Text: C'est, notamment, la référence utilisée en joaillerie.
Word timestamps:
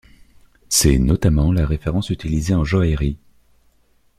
C'est, 0.67 0.97
notamment, 0.97 1.51
la 1.53 1.63
référence 1.67 2.09
utilisée 2.09 2.55
en 2.55 2.63
joaillerie. 2.63 3.17